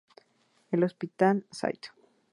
[0.71, 1.89] El Hospital St.